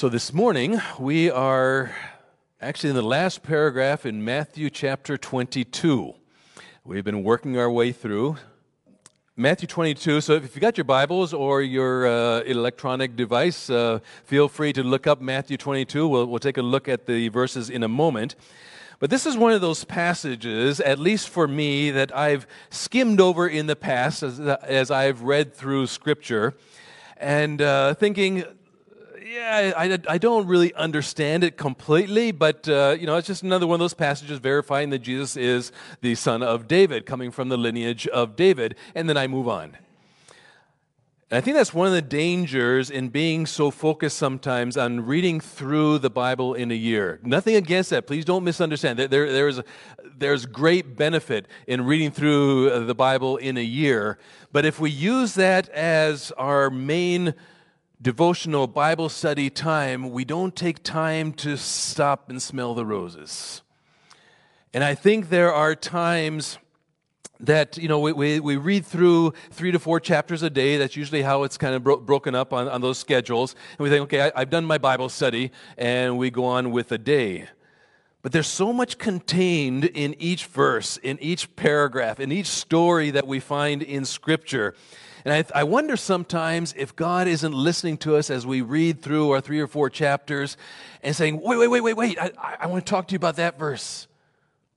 [0.00, 1.94] So this morning, we are
[2.58, 6.14] actually in the last paragraph in Matthew chapter 22.
[6.86, 8.38] We've been working our way through
[9.36, 10.22] Matthew 22.
[10.22, 14.82] So if you got your Bibles or your uh, electronic device, uh, feel free to
[14.82, 16.08] look up Matthew 22.
[16.08, 18.36] We'll, we'll take a look at the verses in a moment.
[19.00, 23.46] But this is one of those passages, at least for me, that I've skimmed over
[23.46, 26.54] in the past as, as I've read through Scripture
[27.18, 28.44] and uh, thinking,
[29.30, 33.64] yeah, I, I don't really understand it completely, but uh, you know, it's just another
[33.64, 37.56] one of those passages verifying that Jesus is the son of David, coming from the
[37.56, 39.76] lineage of David, and then I move on.
[41.30, 45.38] And I think that's one of the dangers in being so focused sometimes on reading
[45.38, 47.20] through the Bible in a year.
[47.22, 48.08] Nothing against that.
[48.08, 48.98] Please don't misunderstand.
[48.98, 49.60] There, there, there's,
[50.18, 54.18] there's great benefit in reading through the Bible in a year.
[54.50, 57.34] But if we use that as our main
[58.02, 63.62] devotional Bible study time, we don't take time to stop and smell the roses.
[64.72, 66.58] And I think there are times
[67.40, 70.76] that you know we, we, we, read through three to four chapters a day.
[70.76, 73.54] That's usually how it's kind of bro- broken up on, on those schedules.
[73.78, 76.92] And we think okay I, i've done my bible study and we go on with
[76.92, 77.48] a day.
[78.22, 83.26] But there's so much contained in each verse in each paragraph in each story that
[83.26, 84.74] we find in scripture
[85.24, 89.30] and I, I, wonder sometimes if God isn't listening to us as we read through
[89.30, 90.56] our three or four chapters
[91.02, 93.36] and saying, wait, wait, wait, wait, wait, I, I want to talk to you about
[93.36, 94.06] that verse.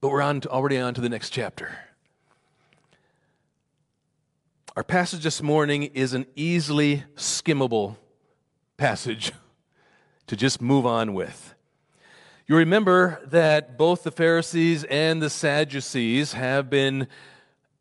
[0.00, 1.78] But we're on to, already on to the next chapter.
[4.76, 7.96] Our passage this morning is an easily skimmable
[8.76, 9.32] passage
[10.26, 11.54] to just move on with.
[12.46, 17.08] You remember that both the Pharisees and the Sadducees have been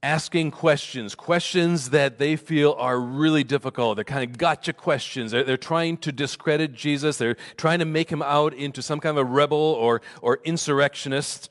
[0.03, 3.95] asking questions, questions that they feel are really difficult.
[3.95, 5.31] They're kind of gotcha questions.
[5.31, 7.17] They're, they're, trying to discredit Jesus.
[7.17, 11.49] They're trying to make him out into some kind of a rebel or, or insurrectionist.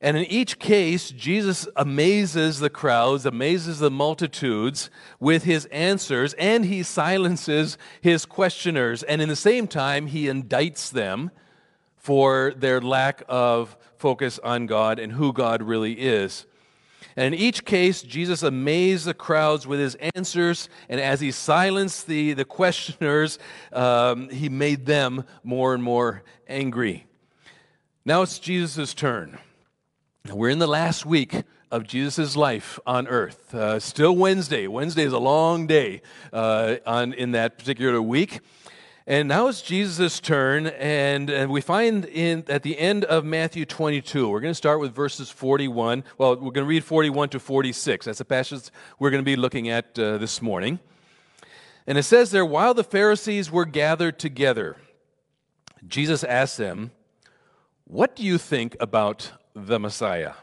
[0.00, 4.88] And in each case, Jesus amazes the crowds, amazes the multitudes
[5.18, 9.02] with his answers, and he silences his questioners.
[9.02, 11.32] And in the same time, he indicts them
[11.96, 16.46] for their lack of focus on God and who God really is.
[17.18, 22.06] And in each case, Jesus amazed the crowds with his answers, and as he silenced
[22.06, 23.40] the, the questioners,
[23.72, 27.06] um, he made them more and more angry.
[28.04, 29.36] Now it's Jesus' turn.
[30.32, 31.42] We're in the last week
[31.72, 33.52] of Jesus' life on earth.
[33.52, 34.68] Uh, still Wednesday.
[34.68, 36.02] Wednesday is a long day
[36.32, 38.38] uh, on, in that particular week.
[39.08, 43.64] And now it's Jesus' turn, and, and we find in at the end of Matthew
[43.64, 46.04] 22, we're going to start with verses 41.
[46.18, 48.04] Well, we're going to read 41 to 46.
[48.04, 48.64] That's the passage
[48.98, 50.78] we're going to be looking at uh, this morning.
[51.86, 54.76] And it says there, while the Pharisees were gathered together,
[55.86, 56.90] Jesus asked them,
[57.84, 60.34] What do you think about the Messiah?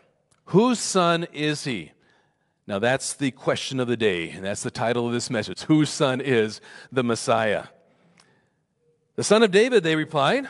[0.46, 1.92] Whose son is he?
[2.66, 5.62] Now, that's the question of the day, and that's the title of this message.
[5.62, 6.62] Whose son is
[6.92, 7.66] the Messiah?
[9.16, 10.48] The son of David, they replied.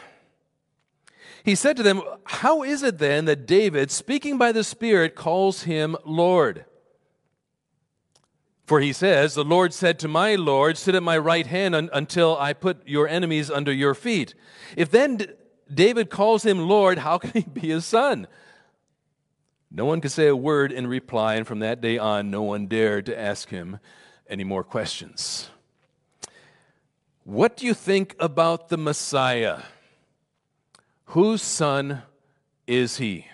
[1.43, 5.63] He said to them, How is it then that David, speaking by the Spirit, calls
[5.63, 6.65] him Lord?
[8.65, 11.89] For he says, The Lord said to my Lord, Sit at my right hand un-
[11.93, 14.33] until I put your enemies under your feet.
[14.75, 15.27] If then
[15.71, 18.27] David calls him Lord, how can he be his son?
[19.69, 22.65] No one could say a word in reply, and from that day on, no one
[22.65, 23.79] dared to ask him
[24.27, 25.49] any more questions.
[27.25, 29.63] What do you think about the Messiah?
[31.05, 32.03] Whose son
[32.67, 33.25] is he?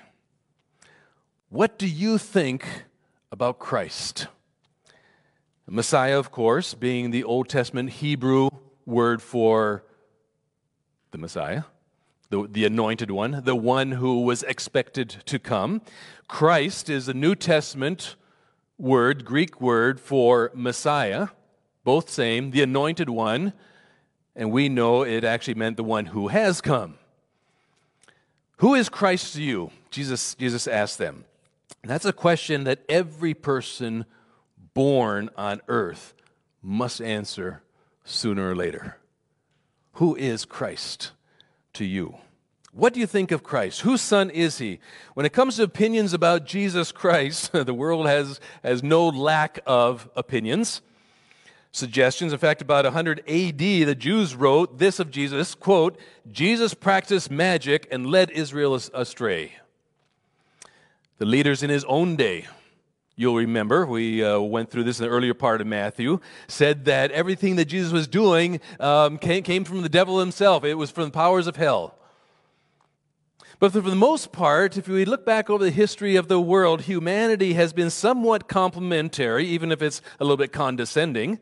[1.50, 2.86] What do you think
[3.34, 4.28] about Christ?
[5.68, 8.48] Messiah, of course, being the Old Testament Hebrew
[8.86, 9.84] word for
[11.12, 11.64] the Messiah,
[12.30, 15.82] the, the anointed one, the one who was expected to come.
[16.30, 18.16] Christ is a New Testament
[18.78, 21.28] word, Greek word for Messiah,
[21.84, 23.52] both same, the anointed one
[24.36, 26.96] and we know it actually meant the one who has come.
[28.58, 29.72] Who is Christ to you?
[29.90, 31.26] Jesus, Jesus asked them.
[31.84, 34.06] that's a question that every person
[34.74, 36.14] born on earth
[36.62, 37.64] must answer
[38.04, 38.98] sooner or later.
[39.94, 41.12] Who is Christ
[41.74, 42.18] to you?
[42.72, 43.82] What do you think of Christ?
[43.82, 44.80] Whose son is he?
[45.14, 50.10] When it comes to opinions about Jesus Christ, the world has, has no lack of
[50.16, 50.82] opinions
[51.72, 52.34] suggestions.
[52.34, 56.00] In fact, about 100 AD, the Jews wrote this of Jesus, quote,
[56.32, 59.54] Jesus practiced magic and led Israel astray.
[61.18, 62.48] The leaders in his own day
[63.22, 67.12] you'll remember, we uh, went through this in the earlier part of Matthew, said that
[67.12, 70.64] everything that Jesus was doing um, came, came from the devil himself.
[70.64, 71.96] It was from the powers of hell.
[73.60, 76.82] But for the most part, if we look back over the history of the world,
[76.82, 81.38] humanity has been somewhat complimentary, even if it's a little bit condescending,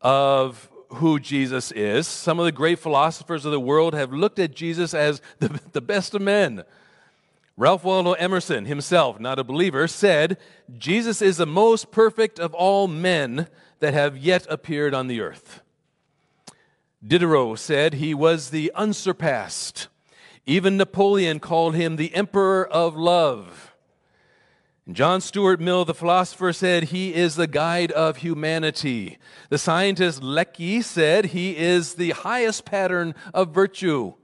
[0.00, 2.06] of who Jesus is.
[2.06, 5.80] Some of the great philosophers of the world have looked at Jesus as the, the
[5.80, 6.64] best of men.
[7.56, 10.36] Ralph Waldo Emerson, himself not a believer, said,
[10.76, 13.48] Jesus is the most perfect of all men
[13.78, 15.62] that have yet appeared on the earth.
[17.06, 19.88] Diderot said he was the unsurpassed.
[20.44, 23.65] Even Napoleon called him the Emperor of Love.
[24.86, 29.18] And John Stuart Mill, the philosopher, said he is the guide of humanity.
[29.50, 34.14] The scientist Lecky said he is the highest pattern of virtue.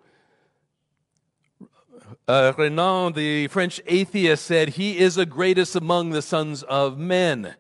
[2.29, 7.57] Uh, Renan, the French atheist, said he is the greatest among the sons of men.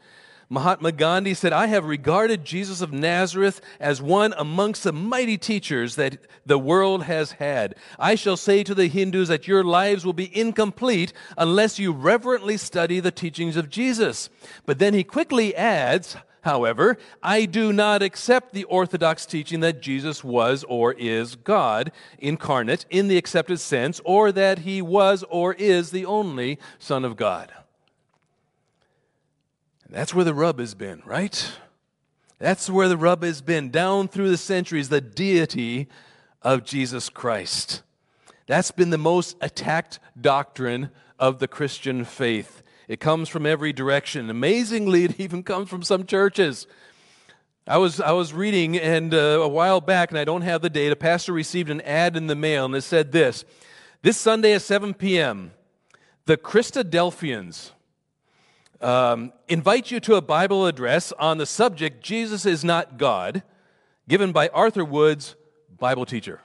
[0.53, 5.97] Mahatma Gandhi said, I have regarded Jesus of Nazareth as one amongst the mighty teachers
[5.97, 7.75] that the world has had.
[7.99, 12.59] I shall say to the Hindus that your lives will be incomplete unless you reverently
[12.59, 14.29] study the teachings of Jesus.
[14.67, 20.23] But then he quickly adds, however, I do not accept the orthodox teaching that Jesus
[20.23, 25.93] was or is God incarnate in the accepted sense, or that he was or is
[25.93, 27.51] the only Son of God.
[29.93, 31.53] That's where the rub has been, right?
[32.39, 35.87] That's where the rub has been down through the centuries, the deity
[36.41, 37.83] of Jesus Christ.
[38.47, 42.63] That's been the most attacked doctrine of the Christian faith.
[42.89, 44.31] It comes from every direction.
[44.31, 46.67] Amazingly, it even comes from some churches.
[47.67, 50.71] I was, I was reading and uh, a while back, and I don't have the
[50.71, 53.45] date, a pastor received an ad in the mail, and it said this
[54.01, 55.53] This Sunday at 7 p.m.,
[56.25, 57.73] the Christadelphians,
[58.83, 63.43] um, invite you to a Bible address on the subject Jesus is not God,
[64.09, 65.37] given by Arthur Woods,
[65.79, 66.41] Bible teacher.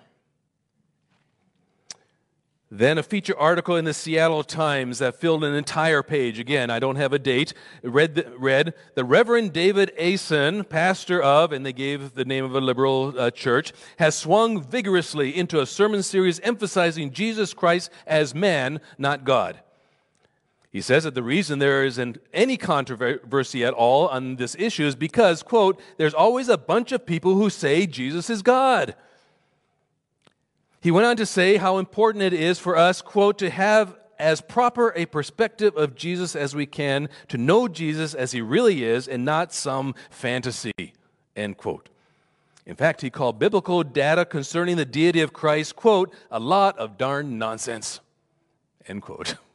[2.69, 6.37] Then a feature article in the Seattle Times that filled an entire page.
[6.37, 7.53] Again, I don't have a date.
[7.81, 12.53] Read the, read, the Reverend David Asen, pastor of, and they gave the name of
[12.55, 18.35] a liberal uh, church, has swung vigorously into a sermon series emphasizing Jesus Christ as
[18.35, 19.61] man, not God.
[20.71, 24.95] He says that the reason there isn't any controversy at all on this issue is
[24.95, 28.95] because, quote, there's always a bunch of people who say Jesus is God.
[30.81, 34.41] He went on to say how important it is for us, quote, to have as
[34.41, 39.07] proper a perspective of Jesus as we can, to know Jesus as he really is
[39.07, 40.73] and not some fantasy,
[41.35, 41.89] end quote.
[42.65, 46.97] In fact, he called biblical data concerning the deity of Christ, quote, a lot of
[46.97, 48.01] darn nonsense,
[48.87, 49.35] end quote.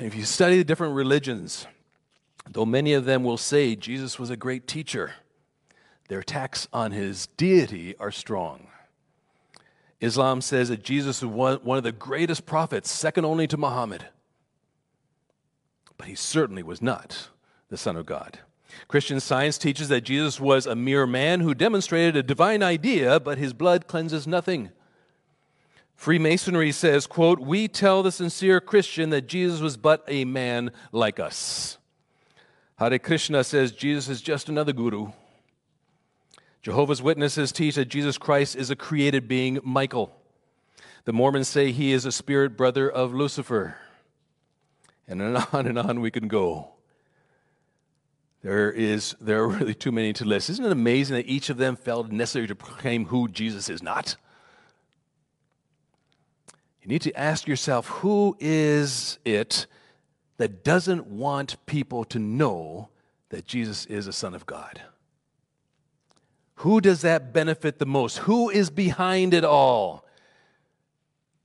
[0.00, 1.66] If you study the different religions,
[2.50, 5.12] though many of them will say Jesus was a great teacher,
[6.08, 8.68] their attacks on his deity are strong.
[10.00, 14.06] Islam says that Jesus was one of the greatest prophets, second only to Muhammad.
[15.96, 17.28] But he certainly was not
[17.68, 18.38] the Son of God.
[18.86, 23.38] Christian science teaches that Jesus was a mere man who demonstrated a divine idea, but
[23.38, 24.70] his blood cleanses nothing.
[25.98, 31.18] Freemasonry says, quote, "We tell the sincere Christian that Jesus was but a man like
[31.18, 31.76] us."
[32.78, 35.10] Hare Krishna says Jesus is just another guru.
[36.62, 40.14] Jehovah's Witnesses teach that Jesus Christ is a created being, Michael.
[41.04, 43.76] The Mormons say he is a spirit brother of Lucifer.
[45.08, 45.20] And
[45.52, 46.74] on and on we can go.
[48.44, 50.48] There is there are really too many to list.
[50.48, 54.14] Isn't it amazing that each of them felt necessary to proclaim who Jesus is not?
[56.82, 59.66] You need to ask yourself who is it
[60.38, 62.88] that doesn't want people to know
[63.30, 64.80] that Jesus is a Son of God?
[66.56, 68.18] Who does that benefit the most?
[68.18, 70.04] Who is behind it all?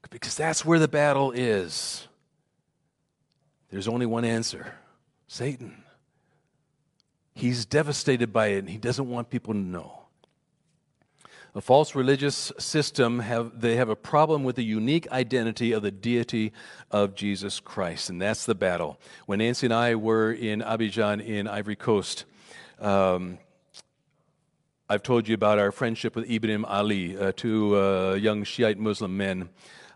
[0.09, 2.07] Because that's where the battle is.
[3.69, 4.75] There's only one answer
[5.27, 5.83] Satan.
[7.33, 10.02] He's devastated by it and he doesn't want people to know.
[11.55, 15.91] A false religious system have they have a problem with the unique identity of the
[15.91, 16.51] deity
[16.89, 18.99] of Jesus Christ, and that's the battle.
[19.27, 22.25] When Nancy and I were in Abidjan in Ivory Coast,
[22.79, 23.37] um,
[24.89, 29.15] I've told you about our friendship with Ibrahim Ali, uh, two uh, young Shiite Muslim
[29.15, 29.49] men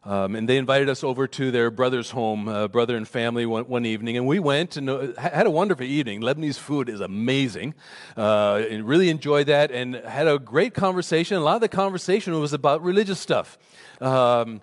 [0.08, 3.66] um, and they invited us over to their brother's home, uh, brother and family, one,
[3.68, 4.16] one, evening.
[4.16, 6.22] And we went and uh, had a wonderful evening.
[6.22, 7.74] Lebanese food is amazing.
[8.16, 11.36] Uh, and really enjoyed that and had a great conversation.
[11.36, 13.58] A lot of the conversation was about religious stuff.
[14.00, 14.62] Um,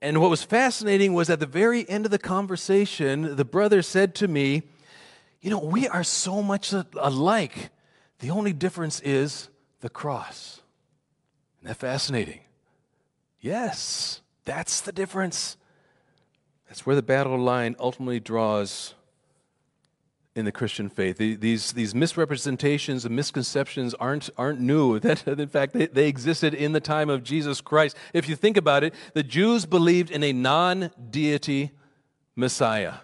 [0.00, 4.14] And what was fascinating was at the very end of the conversation, the brother said
[4.16, 4.62] to me,
[5.40, 7.70] You know, we are so much alike.
[8.18, 9.48] The only difference is
[9.80, 10.60] the cross.
[11.58, 12.40] Isn't that fascinating?
[13.40, 15.58] Yes, that's the difference.
[16.68, 18.94] That's where the battle line ultimately draws
[20.34, 21.18] in the Christian faith.
[21.18, 24.98] These, these misrepresentations and misconceptions aren't, aren't new.
[25.00, 27.94] That, in fact, they, they existed in the time of Jesus Christ.
[28.14, 31.72] If you think about it, the Jews believed in a non deity
[32.34, 32.94] Messiah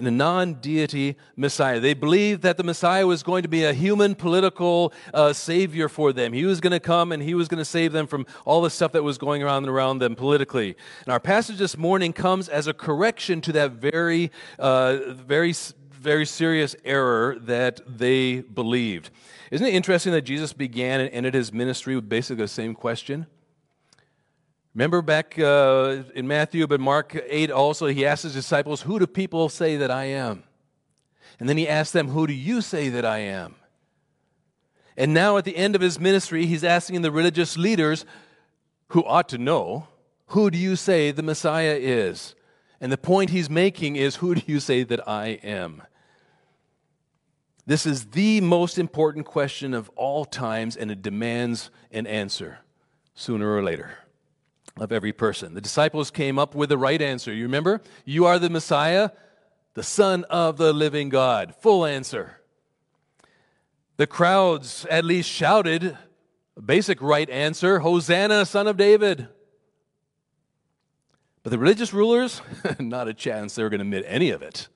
[0.00, 1.78] in a non deity Messiah.
[1.78, 6.12] They believed that the Messiah was going to be a human political uh, savior for
[6.12, 6.32] them.
[6.32, 8.70] He was going to come and he was going to save them from all the
[8.70, 10.76] stuff that was going around and around them politically.
[11.04, 15.54] And our passage this morning comes as a correction to that very, uh, very,
[15.90, 19.10] very serious error that they believed.
[19.50, 23.26] Isn't it interesting that Jesus began and ended his ministry with basically the same question?
[24.74, 29.06] Remember back uh, in Matthew, but Mark 8 also, he asked his disciples, Who do
[29.06, 30.44] people say that I am?
[31.40, 33.56] And then he asked them, Who do you say that I am?
[34.96, 38.04] And now at the end of his ministry, he's asking the religious leaders
[38.88, 39.88] who ought to know,
[40.28, 42.36] Who do you say the Messiah is?
[42.80, 45.82] And the point he's making is, Who do you say that I am?
[47.66, 52.60] This is the most important question of all times, and it demands an answer
[53.14, 53.96] sooner or later
[54.78, 55.54] of every person.
[55.54, 57.32] The disciples came up with the right answer.
[57.32, 57.80] You remember?
[58.04, 59.10] You are the Messiah,
[59.74, 61.54] the Son of the living God.
[61.60, 62.40] Full answer.
[63.96, 65.96] The crowds at least shouted
[66.56, 69.28] a basic right answer Hosanna, Son of David.
[71.42, 72.42] But the religious rulers,
[72.78, 74.68] not a chance they were going to admit any of it.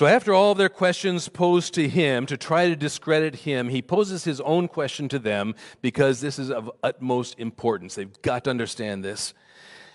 [0.00, 3.82] So, after all of their questions posed to him to try to discredit him, he
[3.82, 7.96] poses his own question to them because this is of utmost importance.
[7.96, 9.34] They've got to understand this.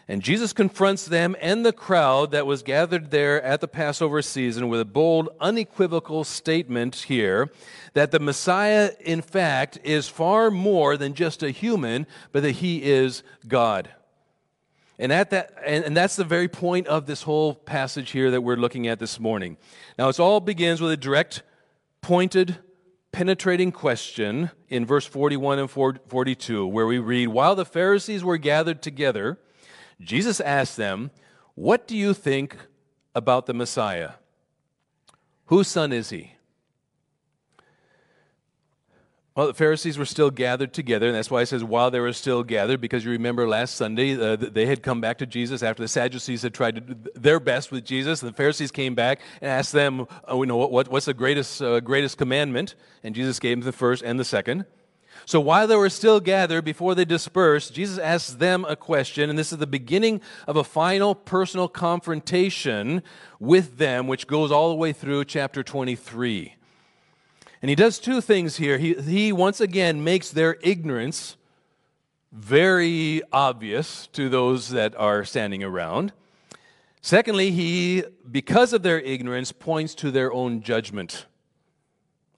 [0.08, 4.70] And Jesus confronts them and the crowd that was gathered there at the Passover season
[4.70, 7.50] with a bold, unequivocal statement here
[7.96, 12.84] that the Messiah, in fact, is far more than just a human, but that he
[12.84, 13.90] is God.
[14.98, 18.42] And, at that, and, and that's the very point of this whole passage here that
[18.42, 19.58] we're looking at this morning.
[20.00, 21.44] Now, it all begins with a direct,
[22.02, 22.60] pointed,
[23.12, 28.82] penetrating question in verse 41 and 42, where we read While the Pharisees were gathered
[28.82, 29.38] together,
[30.00, 31.12] Jesus asked them,
[31.56, 32.58] What do you think
[33.14, 34.12] about the Messiah?
[35.48, 36.35] Whose son is he?
[39.36, 42.14] Well, the Pharisees were still gathered together, and that's why it says while they were
[42.14, 45.84] still gathered, because you remember last Sunday uh, they had come back to Jesus after
[45.84, 48.22] the Sadducees had tried to do their best with Jesus.
[48.22, 51.62] And the Pharisees came back and asked them, oh, you know, what, what's the greatest,
[51.62, 52.76] uh, greatest commandment?
[53.04, 54.68] And Jesus gave them the first and the second.
[55.26, 59.38] So while they were still gathered, before they dispersed, Jesus asked them a question, and
[59.38, 63.04] this is the beginning of a final personal confrontation
[63.42, 66.56] with them, which goes all the way through chapter 23.
[67.62, 68.78] And he does two things here.
[68.78, 71.38] He, he once again makes their ignorance
[72.32, 76.12] very obvious to those that are standing around.
[77.02, 81.28] Secondly, he, because of their ignorance, points to their own judgment.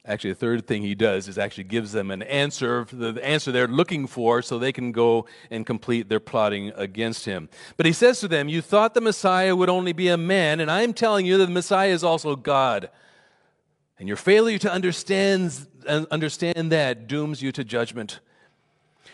[0.05, 3.67] Actually, the third thing he does is actually gives them an answer, the answer they're
[3.67, 7.49] looking for, so they can go and complete their plotting against him.
[7.75, 10.69] But he says to them, You thought the Messiah would only be a man, and
[10.69, 12.89] I'm telling you that the Messiah is also God.
[13.99, 18.19] And your failure to understand, understand that dooms you to judgment.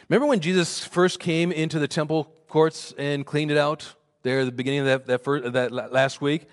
[0.10, 4.46] Remember when Jesus first came into the temple courts and cleaned it out there at
[4.46, 6.48] the beginning of that, that, first, that last week?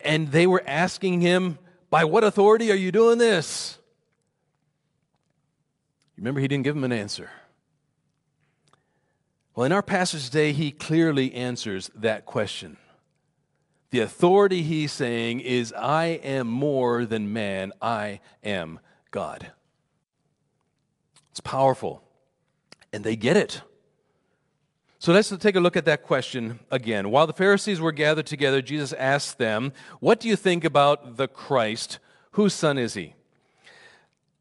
[0.00, 1.58] And they were asking him,
[1.90, 3.78] By what authority are you doing this?
[6.16, 7.30] Remember, he didn't give them an answer.
[9.54, 12.76] Well, in our passage today, he clearly answers that question.
[13.90, 18.80] The authority he's saying is, I am more than man, I am
[19.10, 19.52] God.
[21.30, 22.02] It's powerful.
[22.92, 23.62] And they get it.
[24.98, 27.10] So let's take a look at that question again.
[27.10, 31.28] While the Pharisees were gathered together, Jesus asked them, What do you think about the
[31.28, 31.98] Christ?
[32.32, 33.14] Whose son is he?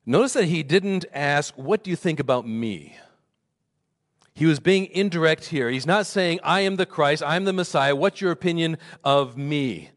[0.06, 2.98] Notice that he didn't ask, What do you think about me?
[4.38, 5.68] He was being indirect here.
[5.68, 7.96] He's not saying, I am the Christ, I am the Messiah.
[7.96, 9.90] What's your opinion of me?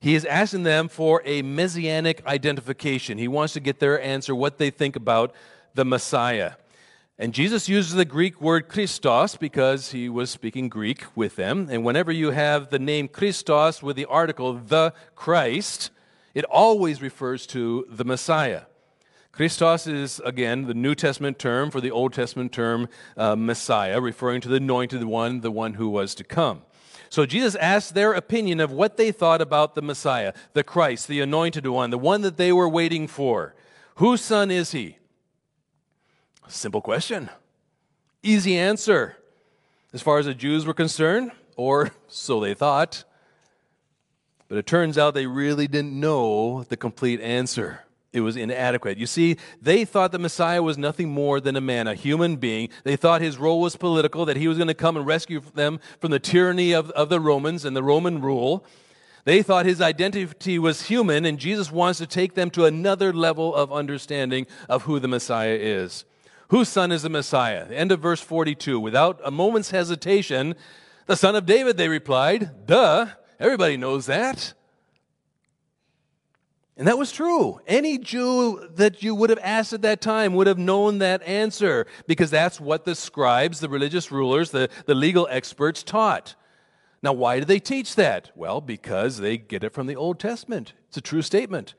[0.00, 3.18] He is asking them for a messianic identification.
[3.18, 5.34] He wants to get their answer, what they think about
[5.74, 6.52] the Messiah.
[7.18, 11.68] And Jesus uses the Greek word Christos because he was speaking Greek with them.
[11.70, 15.90] And whenever you have the name Christos with the article the Christ,
[16.32, 18.62] it always refers to the Messiah.
[19.32, 22.86] Christos is, again, the New Testament term for the Old Testament term
[23.16, 26.62] uh, Messiah, referring to the anointed one, the one who was to come.
[27.08, 31.20] So Jesus asked their opinion of what they thought about the Messiah, the Christ, the
[31.20, 33.54] anointed one, the one that they were waiting for.
[33.96, 34.98] Whose son is he?
[36.46, 37.30] Simple question.
[38.22, 39.16] Easy answer.
[39.94, 43.04] As far as the Jews were concerned, or so they thought.
[44.48, 48.98] But it turns out they really didn't know the complete answer it was inadequate.
[48.98, 52.68] You see, they thought the Messiah was nothing more than a man, a human being.
[52.84, 55.80] They thought his role was political, that he was going to come and rescue them
[55.98, 58.66] from the tyranny of, of the Romans and the Roman rule.
[59.24, 63.54] They thought his identity was human, and Jesus wants to take them to another level
[63.54, 66.04] of understanding of who the Messiah is.
[66.48, 67.66] Whose son is the Messiah?
[67.70, 68.78] End of verse 42.
[68.78, 70.54] Without a moment's hesitation,
[71.06, 72.66] the son of David, they replied.
[72.66, 73.06] Duh,
[73.40, 74.52] everybody knows that.
[76.76, 77.60] And that was true.
[77.66, 81.86] Any Jew that you would have asked at that time would have known that answer
[82.06, 86.34] because that's what the scribes, the religious rulers, the, the legal experts taught.
[87.02, 88.30] Now, why do they teach that?
[88.34, 90.72] Well, because they get it from the Old Testament.
[90.88, 91.74] It's a true statement.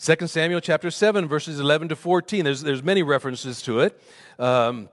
[0.00, 2.44] 2 Samuel chapter 7, verses 11 to 14.
[2.44, 4.00] There's, there's many references to it.
[4.38, 4.88] Um,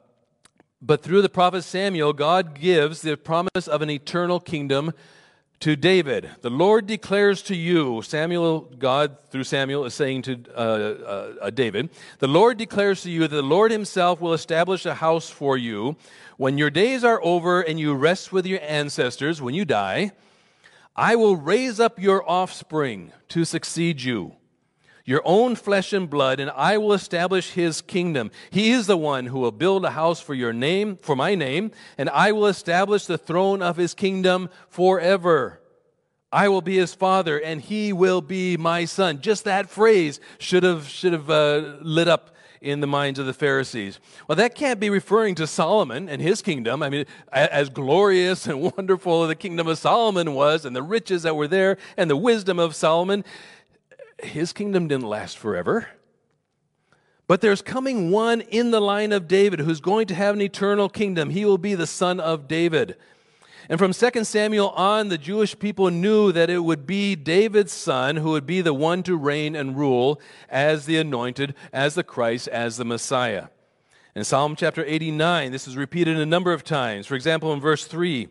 [0.81, 4.93] but through the prophet Samuel, God gives the promise of an eternal kingdom
[5.59, 10.59] to David, the Lord declares to you, Samuel, God through Samuel is saying to uh,
[10.59, 14.95] uh, uh, David, the Lord declares to you that the Lord himself will establish a
[14.95, 15.95] house for you.
[16.37, 20.11] When your days are over and you rest with your ancestors, when you die,
[20.95, 24.36] I will raise up your offspring to succeed you
[25.07, 28.29] your own flesh and blood, and I will establish his kingdom.
[28.51, 31.71] He is the one who will build a house for your name, for my name,
[31.97, 35.61] and I will establish the throne of his kingdom forever.
[36.29, 39.21] I will be his father, and he will be my son.
[39.21, 43.33] Just that phrase should have, should have uh, lit up in the minds of the
[43.33, 43.99] Pharisees.
[44.27, 46.83] Well, that can't be referring to Solomon and his kingdom.
[46.83, 51.35] I mean, as glorious and wonderful the kingdom of Solomon was, and the riches that
[51.35, 53.23] were there, and the wisdom of Solomon,
[54.21, 55.87] his kingdom didn't last forever.
[57.27, 60.87] But there's coming one in the line of David who's going to have an eternal
[60.87, 61.29] kingdom.
[61.29, 62.95] He will be the son of David.
[63.69, 68.15] And from 2 Samuel on, the Jewish people knew that it would be David's son
[68.15, 72.47] who would be the one to reign and rule as the anointed, as the Christ,
[72.47, 73.47] as the Messiah.
[74.15, 77.07] In Psalm chapter 89, this is repeated a number of times.
[77.07, 78.29] For example, in verse 3,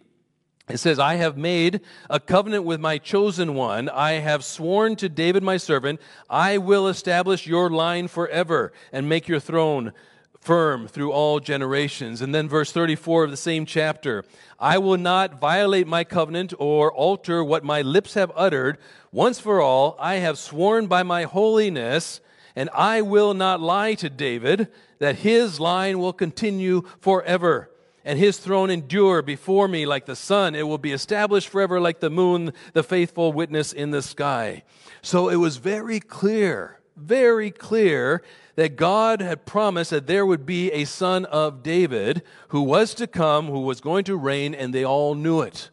[0.68, 3.88] it says, I have made a covenant with my chosen one.
[3.88, 9.28] I have sworn to David my servant, I will establish your line forever and make
[9.28, 9.92] your throne
[10.40, 12.20] firm through all generations.
[12.20, 14.24] And then verse 34 of the same chapter
[14.58, 18.78] I will not violate my covenant or alter what my lips have uttered.
[19.12, 22.20] Once for all, I have sworn by my holiness,
[22.56, 27.70] and I will not lie to David, that his line will continue forever
[28.06, 30.54] and his throne endure before me like the sun.
[30.54, 34.62] It will be established forever like the moon, the faithful witness in the sky.
[35.02, 38.22] So it was very clear, very clear
[38.54, 43.08] that God had promised that there would be a son of David who was to
[43.08, 45.70] come, who was going to reign, and they all knew it.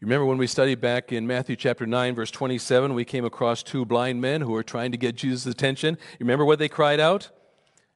[0.00, 3.62] You remember when we studied back in Matthew chapter 9, verse 27, we came across
[3.62, 5.98] two blind men who were trying to get Jesus' attention.
[6.12, 7.28] You remember what they cried out?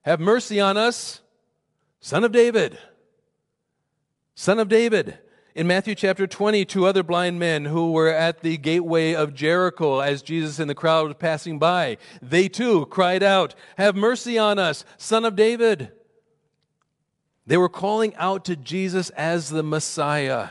[0.04, 1.22] Have mercy on us,
[2.00, 2.78] son of David.
[4.34, 5.18] Son of David.
[5.54, 10.00] In Matthew chapter 20, two other blind men who were at the gateway of Jericho
[10.00, 14.58] as Jesus and the crowd was passing by, they too cried out, Have mercy on
[14.58, 15.90] us, son of David.
[17.46, 20.50] They were calling out to Jesus as the Messiah.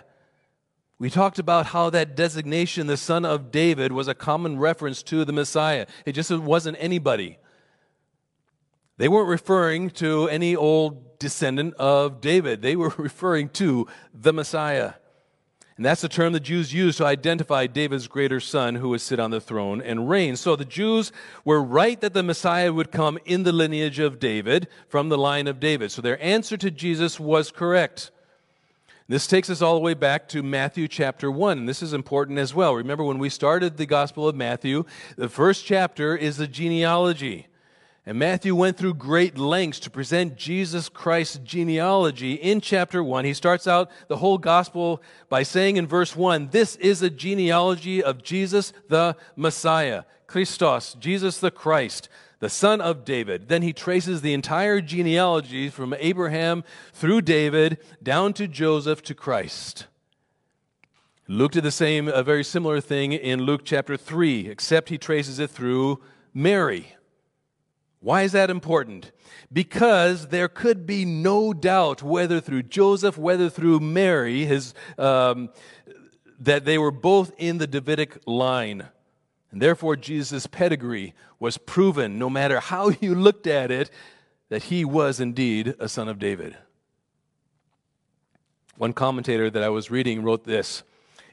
[0.98, 5.26] We talked about how that designation, the son of David, was a common reference to
[5.26, 5.86] the Messiah.
[6.06, 7.38] It just wasn't anybody.
[8.98, 12.62] They weren't referring to any old descendant of David.
[12.62, 14.94] They were referring to the Messiah.
[15.76, 19.20] And that's the term the Jews used to identify David's greater son who would sit
[19.20, 20.36] on the throne and reign.
[20.36, 21.12] So the Jews
[21.44, 25.48] were right that the Messiah would come in the lineage of David, from the line
[25.48, 25.92] of David.
[25.92, 28.12] So their answer to Jesus was correct.
[29.08, 31.58] This takes us all the way back to Matthew chapter 1.
[31.58, 32.76] And this is important as well.
[32.76, 34.86] Remember, when we started the Gospel of Matthew,
[35.18, 37.48] the first chapter is the genealogy.
[38.06, 43.24] And Matthew went through great lengths to present Jesus Christ's genealogy in chapter 1.
[43.24, 48.04] He starts out the whole gospel by saying in verse 1 this is a genealogy
[48.04, 53.48] of Jesus the Messiah, Christos, Jesus the Christ, the son of David.
[53.48, 59.88] Then he traces the entire genealogy from Abraham through David down to Joseph to Christ.
[61.30, 65.40] Luke did the same, a very similar thing in Luke chapter 3, except he traces
[65.40, 66.02] it through
[66.34, 66.98] Mary.
[68.04, 69.14] Why is that important?
[69.52, 75.50] Because there could be no doubt whether through Joseph, whether through Mary, his, um,
[76.38, 78.90] that they were both in the Davidic line.
[79.52, 83.90] And therefore, Jesus' pedigree was proven, no matter how you looked at it,
[84.50, 86.58] that he was indeed a son of David.
[88.76, 90.84] One commentator that I was reading wrote this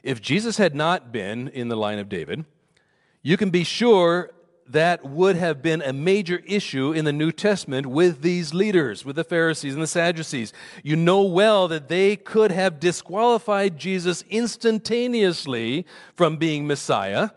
[0.03, 2.45] If Jesus had not been in the line of David,
[3.21, 4.31] you can be sure
[4.71, 9.15] that would have been a major issue in the New Testament with these leaders, with
[9.15, 10.53] the Pharisees and the Sadducees.
[10.83, 17.31] You know well that they could have disqualified Jesus instantaneously from being Messiah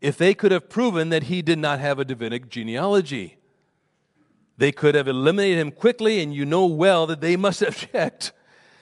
[0.00, 3.38] if they could have proven that he did not have a Davidic genealogy.
[4.56, 8.32] They could have eliminated him quickly, and you know well that they must have checked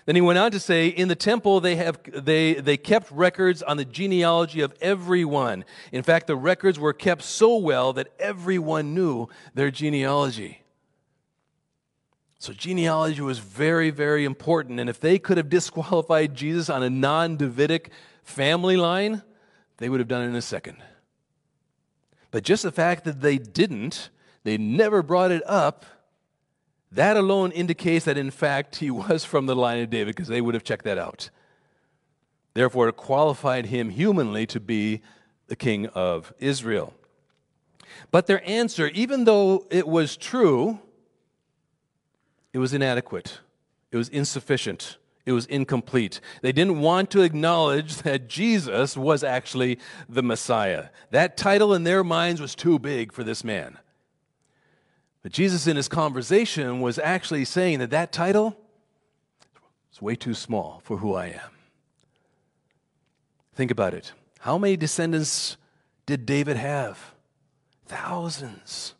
[0.07, 3.63] then he went on to say, in the temple they, have, they, they kept records
[3.63, 5.65] on the genealogy of everyone.
[5.93, 10.63] In fact, the records were kept so well that everyone knew their genealogy.
[12.39, 14.81] So genealogy was very, very important.
[14.81, 17.91] And if they could have disqualified Jesus on a non Davidic
[18.25, 19.23] family line,
[19.77, 20.79] they would have done it in a second.
[22.33, 24.11] But just the fact that they didn't,
[24.43, 25.87] they never brought it up,
[26.93, 30.41] that alone indicates that, in fact, he was from the line of David because they
[30.41, 31.31] would have checked that out.
[32.55, 35.01] Therefore, it qualified him humanly to be
[35.47, 36.93] the king of Israel.
[38.11, 40.81] But their answer, even though it was true,
[42.53, 43.41] it was inadequate,
[43.91, 46.21] it was insufficient, it was incomplete.
[46.43, 49.79] They didn't want to acknowledge that Jesus was actually
[50.09, 50.89] the Messiah.
[51.11, 53.79] That title in their minds was too big for this man.
[55.23, 58.57] But Jesus, in his conversation, was actually saying that that title
[59.93, 61.51] is way too small for who I am.
[63.55, 64.13] Think about it.
[64.41, 65.57] How many descendants
[66.07, 67.15] did David have?
[67.87, 68.95] Thousands.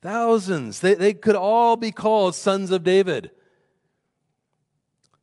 [0.00, 0.80] Thousands.
[0.80, 3.30] They, they could all be called sons of David.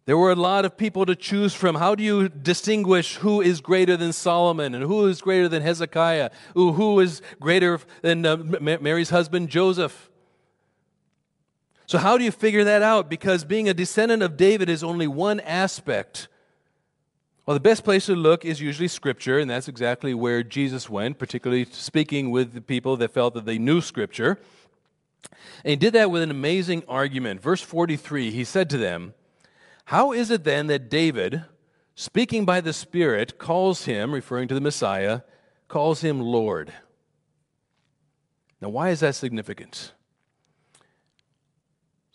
[0.06, 1.76] There were a lot of people to choose from.
[1.76, 6.32] How do you distinguish who is greater than Solomon and who is greater than Hezekiah?
[6.54, 10.11] Who, is greater than uh, Mary's husband Joseph?
[11.92, 13.10] So, how do you figure that out?
[13.10, 16.30] Because being a descendant of David is only one aspect.
[17.46, 21.20] Well, the best place to look is usually Scripture, and that's exactly where Jesus went,
[21.20, 24.40] particularly speaking with the people that felt that they knew Scripture.
[25.66, 27.42] And he did that with an amazing argument.
[27.42, 29.14] Verse 43, he said to them,
[29.84, 31.44] How is it then that David,
[31.94, 35.24] speaking by the Spirit, calls him, referring to the Messiah,
[35.68, 36.72] calls him Lord?
[38.62, 39.92] Now, why is that significant?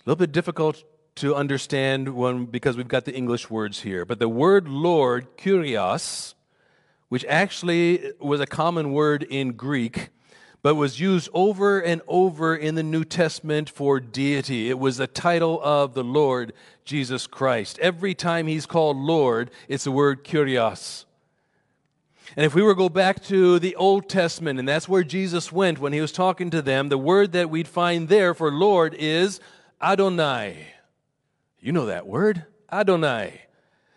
[0.06, 0.84] A little bit difficult
[1.16, 4.04] to understand when, because we've got the English words here.
[4.04, 6.34] But the word Lord, kurios,
[7.08, 10.10] which actually was a common word in Greek,
[10.62, 14.70] but was used over and over in the New Testament for deity.
[14.70, 16.52] It was the title of the Lord
[16.84, 17.76] Jesus Christ.
[17.80, 21.04] Every time he's called Lord, it's the word kurios.
[22.36, 25.50] And if we were to go back to the Old Testament, and that's where Jesus
[25.50, 28.94] went when he was talking to them, the word that we'd find there for Lord
[28.94, 29.40] is
[29.80, 30.68] Adonai.
[31.60, 33.42] You know that word, Adonai.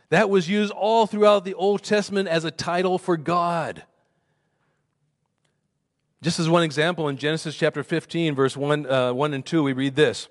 [0.09, 3.83] That was used all throughout the Old Testament as a title for God.
[6.21, 9.73] Just as one example, in Genesis chapter 15, verse 1, uh, 1 and 2, we
[9.73, 10.27] read this.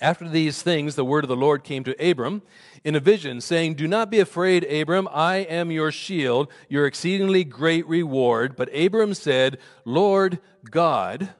[0.00, 2.42] After these things, the word of the Lord came to Abram
[2.82, 7.44] in a vision, saying, Do not be afraid, Abram, I am your shield, your exceedingly
[7.44, 8.56] great reward.
[8.56, 11.30] But Abram said, Lord God,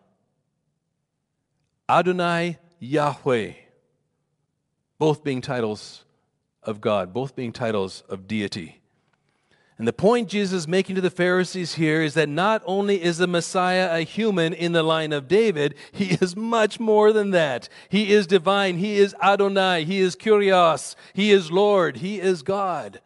[1.88, 3.52] Adonai Yahweh,
[4.98, 6.04] both being titles
[6.62, 8.80] of God, both being titles of deity.
[9.76, 13.18] And the point Jesus is making to the Pharisees here is that not only is
[13.18, 17.68] the Messiah a human in the line of David, he is much more than that.
[17.88, 23.00] He is divine, he is Adonai, he is Kurios, he is Lord, he is God.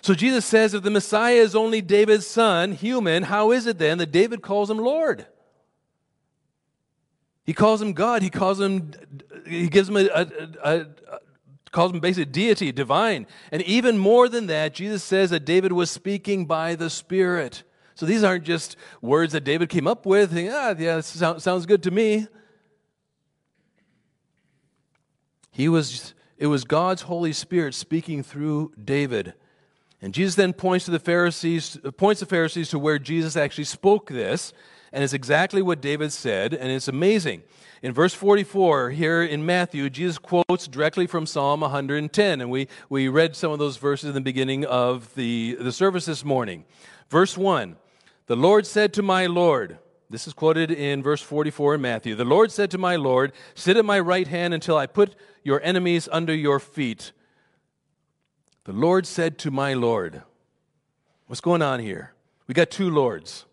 [0.00, 3.98] So Jesus says if the Messiah is only David's son, human, how is it then
[3.98, 5.26] that David calls him Lord?
[7.44, 8.22] He calls him God.
[8.22, 8.92] He calls him,
[9.46, 10.26] he gives him a, a,
[10.64, 11.18] a, a
[11.74, 13.26] calls him basically deity, divine.
[13.52, 17.64] And even more than that, Jesus says that David was speaking by the Spirit.
[17.94, 20.32] So these aren't just words that David came up with.
[20.32, 22.26] Thinking, ah, yeah, sounds good to me.
[25.50, 29.34] He was, it was God's Holy Spirit speaking through David.
[30.00, 34.10] And Jesus then points to the Pharisees, points the Pharisees to where Jesus actually spoke
[34.10, 34.52] this,
[34.94, 37.42] and it's exactly what David said, and it's amazing.
[37.82, 43.08] In verse 44 here in Matthew, Jesus quotes directly from Psalm 110, and we, we
[43.08, 46.64] read some of those verses in the beginning of the, the service this morning.
[47.10, 47.74] Verse 1
[48.26, 49.78] The Lord said to my Lord,
[50.10, 52.14] this is quoted in verse 44 in Matthew.
[52.14, 55.60] The Lord said to my Lord, Sit at my right hand until I put your
[55.62, 57.10] enemies under your feet.
[58.62, 60.22] The Lord said to my Lord.
[61.26, 62.12] What's going on here?
[62.46, 63.44] We got two Lords.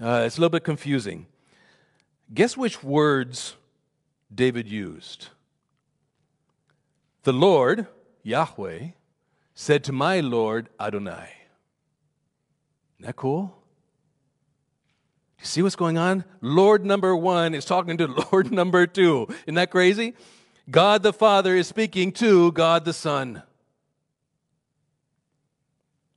[0.00, 1.26] Uh, it's a little bit confusing.
[2.32, 3.56] Guess which words
[4.34, 5.28] David used?
[7.24, 7.86] The Lord,
[8.22, 8.88] Yahweh,
[9.54, 11.28] said to my Lord Adonai.
[12.98, 13.54] Isn't that cool?
[15.38, 16.24] You see what's going on?
[16.40, 19.26] Lord number one is talking to Lord number two.
[19.44, 20.14] Isn't that crazy?
[20.70, 23.42] God the Father is speaking to God the Son.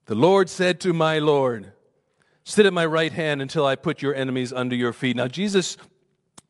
[0.05, 1.72] The Lord said to my Lord,
[2.45, 5.15] Sit at my right hand until I put your enemies under your feet.
[5.15, 5.77] Now, Jesus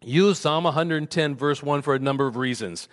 [0.04, 2.88] used Psalm 110, verse 1, for a number of reasons,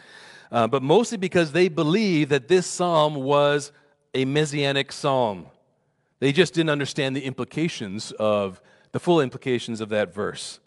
[0.52, 3.72] uh, but mostly because they believe that this psalm was
[4.14, 5.46] a messianic psalm.
[6.18, 8.60] They just didn't understand the implications of
[8.92, 10.60] the full implications of that verse.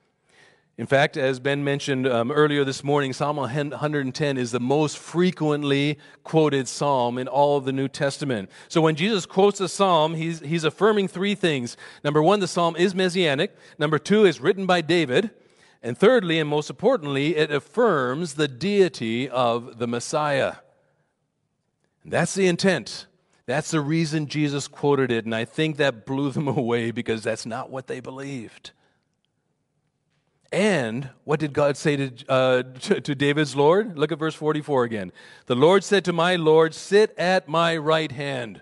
[0.75, 5.99] In fact, as Ben mentioned um, earlier this morning, Psalm 110 is the most frequently
[6.23, 8.49] quoted psalm in all of the New Testament.
[8.69, 11.77] So when Jesus quotes a psalm, he's, he's affirming three things.
[12.03, 13.55] Number one, the psalm is messianic.
[13.77, 15.29] Number two, is written by David.
[15.83, 20.55] And thirdly, and most importantly, it affirms the deity of the Messiah.
[22.03, 23.05] And that's the intent.
[23.45, 25.25] That's the reason Jesus quoted it.
[25.25, 28.71] And I think that blew them away because that's not what they believed.
[30.53, 33.97] And what did God say to, uh, to, to, David's Lord?
[33.97, 35.11] Look at verse 44 again.
[35.47, 38.61] The Lord said to my Lord, Sit at my right hand.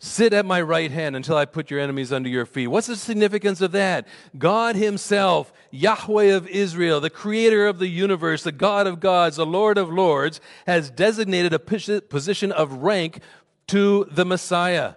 [0.00, 2.68] Sit at my right hand until I put your enemies under your feet.
[2.68, 4.08] What's the significance of that?
[4.36, 9.46] God Himself, Yahweh of Israel, the creator of the universe, the God of gods, the
[9.46, 13.20] Lord of lords, has designated a position of rank
[13.68, 14.94] to the Messiah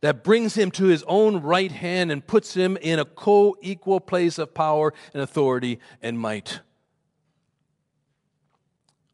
[0.00, 4.00] that brings him to his own right hand and puts him in a co equal
[4.00, 6.60] place of power and authority and might,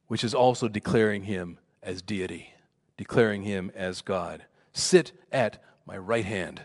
[0.08, 2.50] which is also declaring him as deity,
[2.96, 4.44] declaring him as God.
[4.72, 6.62] Sit at my right hand.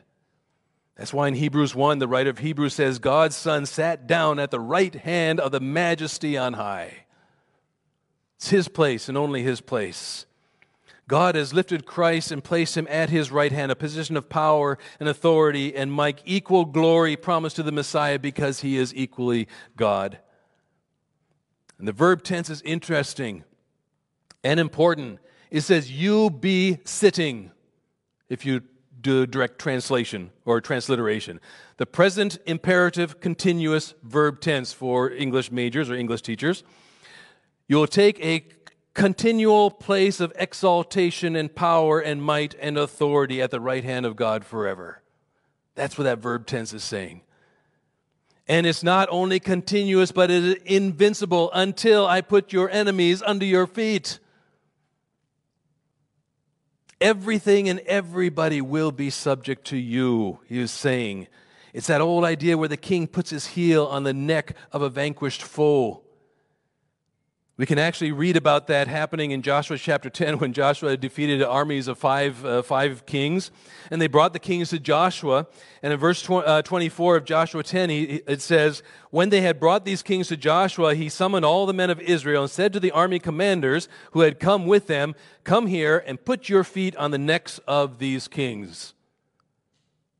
[0.96, 4.52] That's why in Hebrews 1, the writer of Hebrews says, God's Son sat down at
[4.52, 7.06] the right hand of the majesty on high.
[8.36, 10.26] It's his place and only his place.
[11.10, 14.78] God has lifted Christ and placed him at his right hand, a position of power
[15.00, 20.20] and authority and might, equal glory promised to the Messiah because he is equally God.
[21.80, 23.44] And the verb tense is interesting
[24.44, 25.18] and important.
[25.50, 27.50] It says, You be sitting,
[28.30, 28.62] if you
[29.02, 31.40] do direct translation or transliteration.
[31.78, 36.64] The present imperative continuous verb tense for English majors or English teachers.
[37.68, 38.42] You'll take a
[39.00, 44.18] continual place of exaltation and power and might and authority at the right hand of
[44.18, 45.02] God forever.
[45.76, 47.22] That's what that verb tense is saying.
[48.46, 53.46] And it's not only continuous, but it is invincible until I put your enemies under
[53.46, 54.20] your feet.
[57.00, 61.28] Everything and everybody will be subject to you, he is saying.
[61.72, 64.90] It's that old idea where the king puts his heel on the neck of a
[64.90, 66.02] vanquished foe.
[67.60, 71.90] We can actually read about that happening in Joshua chapter 10 when Joshua defeated armies
[71.90, 73.52] of five, uh, five kings.
[73.92, 75.46] And they brought the kings to Joshua.
[75.84, 79.60] And in verse tw- uh, 24 of Joshua 10, he, it says, When they had
[79.60, 82.80] brought these kings to Joshua, he summoned all the men of Israel and said to
[82.80, 87.12] the army commanders who had come with them, Come here and put your feet on
[87.12, 88.94] the necks of these kings.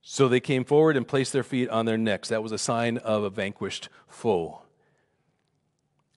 [0.02, 2.28] So they came forward and placed their feet on their necks.
[2.28, 4.64] That was a sign of a vanquished foe.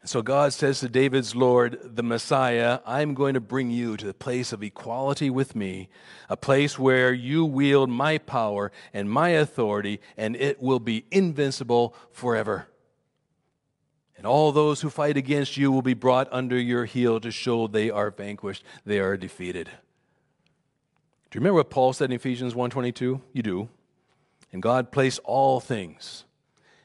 [0.04, 4.14] So God says to David's Lord, the Messiah, I'm going to bring you to the
[4.14, 5.88] place of equality with me,
[6.28, 11.94] a place where you wield my power and my authority, and it will be invincible
[12.10, 12.66] forever.
[14.16, 17.68] And all those who fight against you will be brought under your heel to show
[17.68, 19.66] they are vanquished, they are defeated.
[21.30, 23.20] Do you remember what Paul said in Ephesians 1:22?
[23.32, 23.68] You do.
[24.52, 26.24] And God placed all things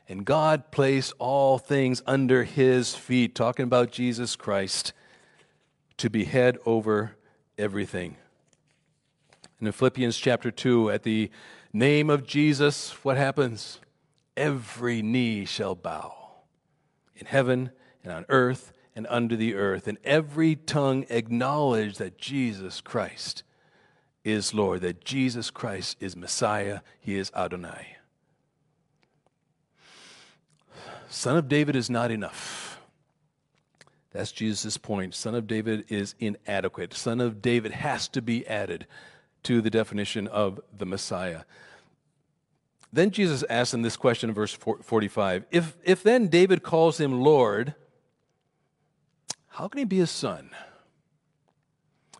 [0.07, 4.93] and God placed all things under his feet, talking about Jesus Christ,
[5.97, 7.15] to be head over
[7.57, 8.15] everything.
[9.59, 11.29] And in Philippians chapter 2, at the
[11.73, 13.79] name of Jesus, what happens?
[14.35, 16.15] Every knee shall bow
[17.15, 17.71] in heaven
[18.03, 23.43] and on earth and under the earth, and every tongue acknowledge that Jesus Christ
[24.23, 27.96] is Lord, that Jesus Christ is Messiah, he is Adonai.
[31.09, 32.79] Son of David is not enough.
[34.11, 35.13] That's Jesus' point.
[35.13, 36.93] Son of David is inadequate.
[36.93, 38.87] Son of David has to be added
[39.43, 41.41] to the definition of the Messiah.
[42.91, 47.21] Then Jesus asks him this question in verse 45 if, if then David calls him
[47.21, 47.75] Lord,
[49.49, 50.49] how can he be his son?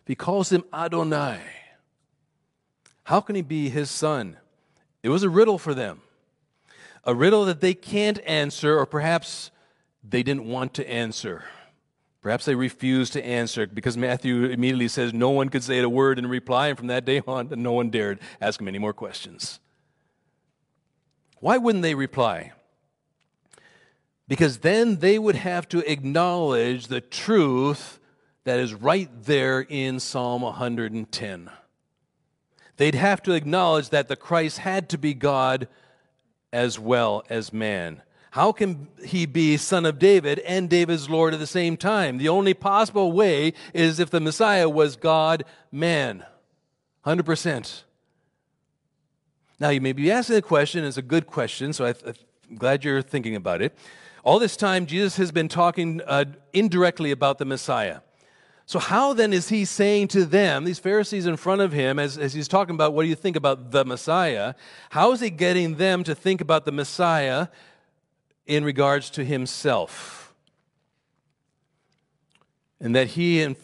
[0.00, 1.40] If he calls him Adonai,
[3.04, 4.36] how can he be his son?
[5.02, 6.02] It was a riddle for them,
[7.04, 9.50] a riddle that they can't answer, or perhaps
[10.02, 11.44] they didn't want to answer.
[12.20, 16.18] Perhaps they refused to answer because Matthew immediately says no one could say a word
[16.18, 19.60] in reply, and from that day on, no one dared ask him any more questions.
[21.40, 22.52] Why wouldn't they reply?
[24.26, 27.98] Because then they would have to acknowledge the truth
[28.44, 31.50] that is right there in Psalm 110.
[32.76, 35.68] They'd have to acknowledge that the Christ had to be God
[36.52, 38.02] as well as man.
[38.32, 42.18] How can he be son of David and David's Lord at the same time?
[42.18, 46.24] The only possible way is if the Messiah was God, man.
[47.06, 47.82] 100%.
[49.58, 52.84] Now, you may be asking the question, it's a good question, so I am glad
[52.84, 53.76] you're thinking about it.
[54.22, 58.00] All this time, Jesus has been talking uh, indirectly about the Messiah.
[58.68, 62.18] So, how then is he saying to them, these Pharisees in front of him, as,
[62.18, 64.52] as he's talking about what do you think about the Messiah,
[64.90, 67.46] how is he getting them to think about the Messiah
[68.44, 70.34] in regards to himself?
[72.78, 73.56] And that he, in,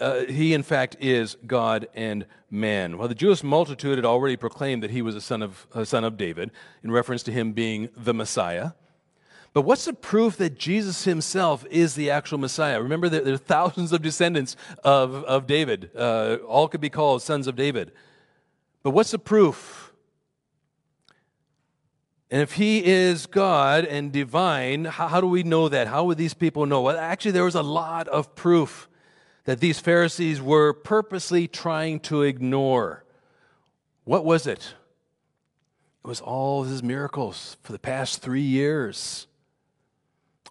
[0.00, 2.96] uh, he in fact, is God and man.
[2.96, 6.02] Well, the Jewish multitude had already proclaimed that he was a son of, a son
[6.02, 6.50] of David
[6.82, 8.70] in reference to him being the Messiah.
[9.56, 12.78] But what's the proof that Jesus himself is the actual Messiah?
[12.78, 15.90] Remember there are thousands of descendants of, of David.
[15.96, 17.92] Uh, all could be called sons of David.
[18.82, 19.94] But what's the proof?
[22.30, 25.86] And if he is God and divine, how, how do we know that?
[25.86, 26.82] How would these people know?
[26.82, 28.90] Well, actually, there was a lot of proof
[29.46, 33.04] that these Pharisees were purposely trying to ignore.
[34.04, 34.74] What was it?
[36.04, 39.26] It was all his miracles for the past three years.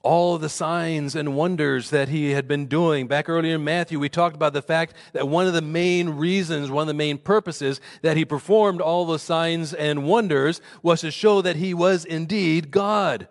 [0.05, 3.07] All the signs and wonders that he had been doing.
[3.07, 6.69] Back earlier in Matthew, we talked about the fact that one of the main reasons,
[6.69, 11.09] one of the main purposes that he performed all the signs and wonders was to
[11.09, 13.27] show that he was indeed God.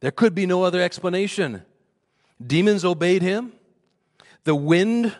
[0.00, 1.62] There could be no other explanation.
[2.44, 3.52] Demons obeyed him.
[4.44, 5.16] The wind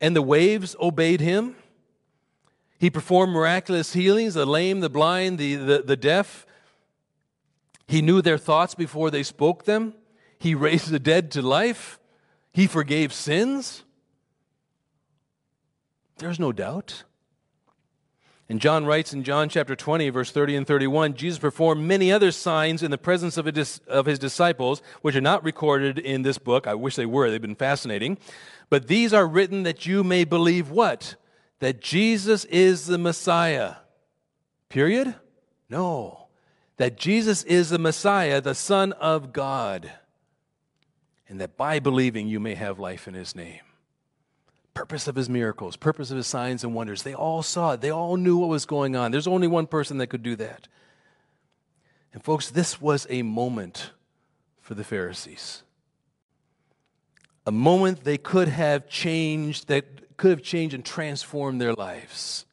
[0.00, 1.56] and the waves obeyed him.
[2.78, 6.46] He performed miraculous healings the lame, the blind, the, the, the deaf.
[7.90, 9.94] He knew their thoughts before they spoke them.
[10.38, 11.98] He raised the dead to life.
[12.52, 13.82] He forgave sins.
[16.18, 17.02] There's no doubt.
[18.48, 22.30] And John writes in John chapter 20, verse 30 and 31 Jesus performed many other
[22.30, 23.48] signs in the presence of,
[23.88, 26.68] of his disciples, which are not recorded in this book.
[26.68, 28.18] I wish they were, they've been fascinating.
[28.68, 31.16] But these are written that you may believe what?
[31.58, 33.78] That Jesus is the Messiah.
[34.68, 35.16] Period?
[35.68, 36.28] No.
[36.80, 39.92] That Jesus is the Messiah, the Son of God.
[41.28, 43.60] And that by believing you may have life in his name
[44.72, 47.02] purpose of his miracles, purpose of his signs and wonders.
[47.02, 47.82] They all saw it.
[47.82, 49.10] They all knew what was going on.
[49.10, 50.68] There's only one person that could do that.
[52.14, 53.90] And folks, this was a moment
[54.62, 55.64] for the Pharisees.
[57.44, 62.46] A moment they could have changed, that could have changed and transformed their lives.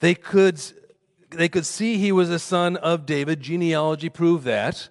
[0.00, 0.60] They could,
[1.36, 3.40] they could see he was a son of David.
[3.40, 4.88] Genealogy proved that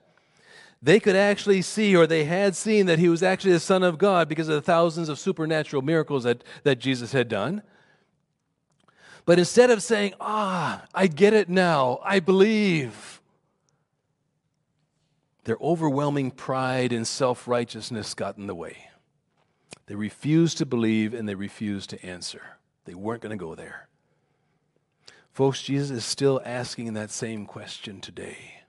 [0.83, 3.97] they could actually see, or they had seen, that he was actually the Son of
[3.97, 7.63] God because of the thousands of supernatural miracles that, that Jesus had done.
[9.25, 13.21] But instead of saying, Ah, I get it now, I believe,
[15.45, 18.89] their overwhelming pride and self righteousness got in the way.
[19.85, 22.41] They refused to believe and they refused to answer.
[22.83, 23.87] They weren't going to go there.
[25.33, 28.61] Folks, Jesus is still asking that same question today.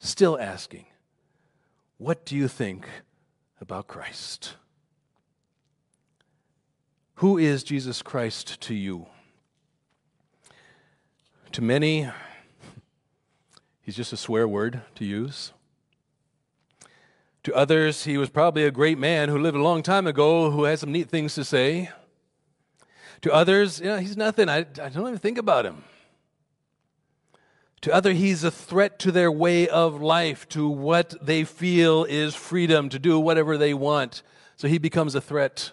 [0.00, 0.86] Still asking.
[1.98, 2.88] What do you think
[3.60, 4.56] about Christ?
[7.16, 9.06] Who is Jesus Christ to you?
[11.52, 12.10] To many,
[13.82, 15.52] he's just a swear word to use.
[17.44, 20.64] To others, he was probably a great man who lived a long time ago who
[20.64, 21.90] had some neat things to say.
[23.22, 24.48] To others, you know, he's nothing.
[24.48, 25.84] I, I don't even think about him.
[27.82, 32.34] To other, he's a threat to their way of life, to what they feel is
[32.34, 34.22] freedom to do whatever they want.
[34.56, 35.72] So he becomes a threat.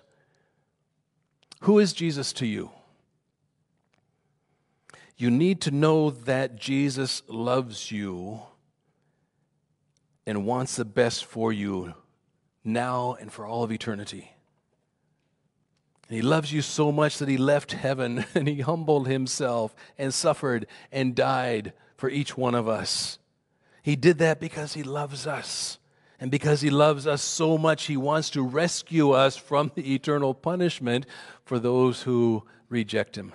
[1.61, 2.71] Who is Jesus to you?
[5.17, 8.41] You need to know that Jesus loves you
[10.25, 11.93] and wants the best for you
[12.63, 14.31] now and for all of eternity.
[16.09, 20.13] And he loves you so much that he left heaven and he humbled himself and
[20.13, 23.19] suffered and died for each one of us.
[23.83, 25.77] He did that because he loves us.
[26.19, 30.33] And because he loves us so much, he wants to rescue us from the eternal
[30.33, 31.05] punishment
[31.45, 33.31] for those who reject him.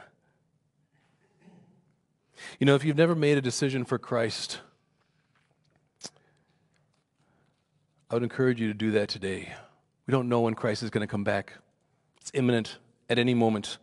[2.59, 4.61] You know, if you've never made a decision for Christ,
[8.11, 9.55] I would encourage you to do that today.
[10.07, 11.55] We don't know when Christ is going to come back,
[12.25, 12.79] it's imminent
[13.11, 13.77] at any moment.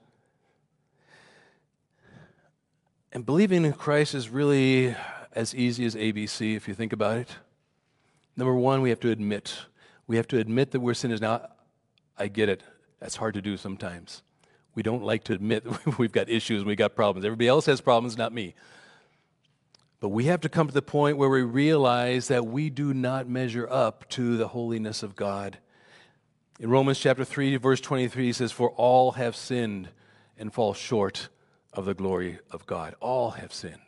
[3.12, 4.96] And believing in Christ is really
[5.34, 7.30] as easy as ABC if you think about it.
[8.36, 9.56] Number one, we have to admit.
[10.08, 11.22] We have to admit that we're sinners.
[11.22, 11.50] Now,
[12.18, 12.64] I get it.
[13.00, 14.24] That's hard to do sometimes.
[14.74, 15.64] We don't like to admit
[16.00, 17.24] we've got issues we've got problems.
[17.24, 18.56] Everybody else has problems, not me.
[20.00, 23.30] But we have to come to the point where we realize that we do not
[23.30, 25.60] measure up to the holiness of God.
[26.62, 29.90] In Romans chapter 3, verse 23, he says, For all have sinned
[30.38, 31.30] and fall short
[31.74, 32.94] of the glory of God.
[33.00, 33.80] All have sinned.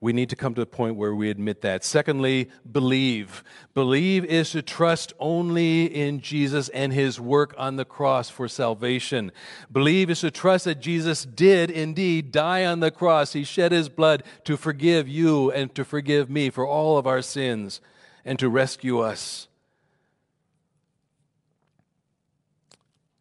[0.00, 1.84] We need to come to a point where we admit that.
[1.84, 3.44] Secondly, believe.
[3.72, 9.30] Believe is to trust only in Jesus and his work on the cross for salvation.
[9.70, 13.32] Believe is to trust that Jesus did indeed die on the cross.
[13.32, 17.22] He shed his blood to forgive you and to forgive me for all of our
[17.22, 17.80] sins
[18.24, 19.46] and to rescue us.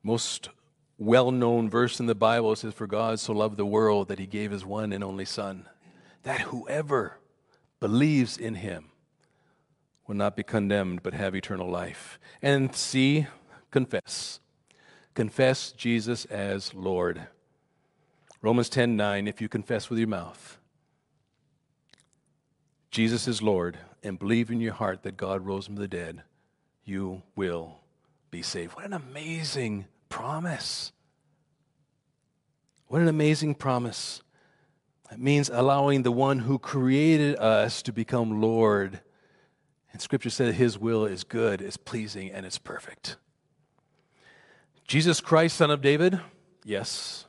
[0.04, 0.50] Most
[0.97, 4.26] well known verse in the Bible says, For God so loved the world that he
[4.26, 5.68] gave his one and only Son
[6.24, 7.18] that whoever
[7.80, 8.86] believes in him
[10.08, 12.20] will not be condemned but have eternal life.
[12.41, 13.28] And C,
[13.72, 14.39] confess.
[15.14, 17.28] Confess Jesus as Lord.
[18.41, 20.58] Romans 10 9, if you confess with your mouth,
[22.91, 26.24] Jesus is Lord, and believe in your heart that God rose from the dead,
[26.86, 27.79] you will
[28.32, 28.76] be saved.
[28.76, 30.92] What an amazing promise!
[32.88, 34.24] What an amazing promise.
[35.12, 39.00] It means allowing the one who created us to become Lord.
[39.92, 43.18] And Scripture said his will is good, is pleasing, and is perfect.
[44.88, 46.20] Jesus Christ, Son of David?
[46.64, 47.26] Yes.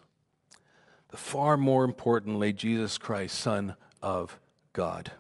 [1.10, 4.38] But far more importantly, Jesus Christ, Son of
[4.72, 5.12] God.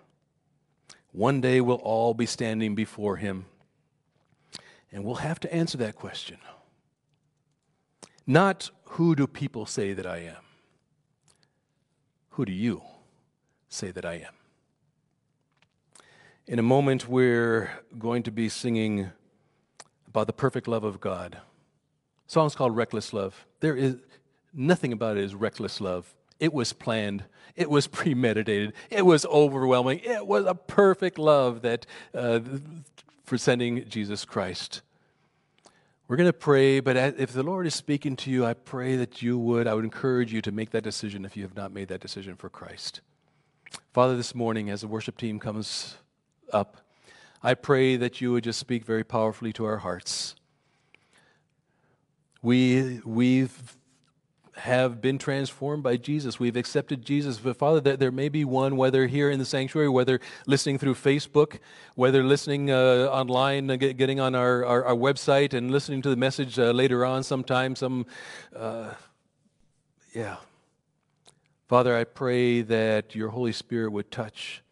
[1.12, 3.46] One day we'll all be standing before him,
[4.92, 6.38] and we'll have to answer that question.
[8.26, 10.42] Not who do people say that I am?
[12.30, 12.82] Who do you
[13.68, 14.34] say that I am?
[16.46, 19.10] In a moment, we're going to be singing
[20.08, 21.38] about the perfect love of God.
[22.26, 23.46] The song's called Reckless Love.
[23.60, 23.96] There is
[24.52, 26.14] nothing about it is reckless love.
[26.40, 27.24] It was planned.
[27.54, 28.72] It was premeditated.
[28.90, 30.00] It was overwhelming.
[30.00, 32.40] It was a perfect love that uh,
[33.30, 34.82] for sending Jesus Christ.
[36.08, 39.22] We're going to pray, but if the Lord is speaking to you, I pray that
[39.22, 41.86] you would, I would encourage you to make that decision if you have not made
[41.90, 43.02] that decision for Christ.
[43.92, 45.94] Father, this morning, as the worship team comes
[46.52, 46.78] up,
[47.40, 50.34] I pray that you would just speak very powerfully to our hearts.
[52.42, 53.76] We, we've
[54.60, 56.38] have been transformed by Jesus.
[56.38, 57.38] We've accepted Jesus.
[57.38, 60.94] But Father, there, there may be one, whether here in the sanctuary, whether listening through
[60.94, 61.58] Facebook,
[61.94, 66.10] whether listening uh, online, uh, get, getting on our, our, our, website and listening to
[66.10, 68.06] the message uh, later on sometime, some,
[68.54, 68.90] uh,
[70.14, 70.36] yeah.
[71.68, 74.62] Father, I pray that your Holy Spirit would touch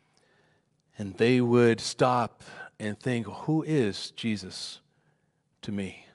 [0.98, 2.42] and they would stop
[2.78, 4.80] and think, who is Jesus
[5.62, 6.07] to me?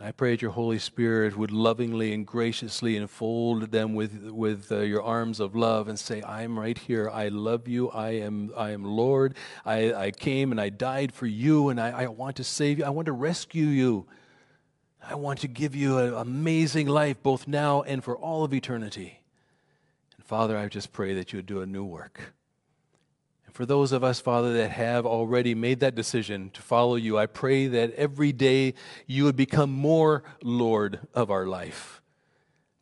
[0.00, 4.80] I pray that your Holy Spirit would lovingly and graciously enfold them with, with uh,
[4.80, 7.08] your arms of love and say, I'm right here.
[7.08, 7.90] I love you.
[7.90, 9.36] I am, I am Lord.
[9.64, 12.84] I, I came and I died for you, and I, I want to save you.
[12.84, 14.06] I want to rescue you.
[15.06, 19.20] I want to give you an amazing life, both now and for all of eternity.
[20.16, 22.34] And Father, I just pray that you would do a new work
[23.54, 27.26] for those of us, Father, that have already made that decision to follow you, I
[27.26, 28.74] pray that every day
[29.06, 32.02] you would become more Lord of our life.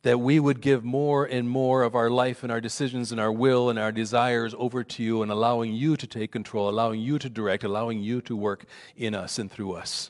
[0.01, 3.31] That we would give more and more of our life and our decisions and our
[3.31, 7.19] will and our desires over to you and allowing you to take control, allowing you
[7.19, 8.65] to direct, allowing you to work
[8.97, 10.09] in us and through us.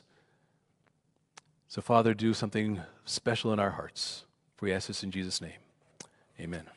[1.68, 4.24] So, Father, do something special in our hearts.
[4.56, 5.60] For We ask this in Jesus' name.
[6.40, 6.73] Amen.